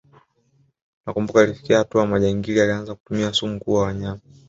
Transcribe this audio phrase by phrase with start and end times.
[1.05, 4.19] Nakumbuka ilifikia hatua majangili yalianza kutumia sumu kuua wanyama